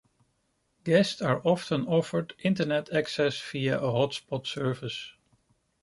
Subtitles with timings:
[0.83, 5.13] Guests are often offered Internet access via a hotspot service.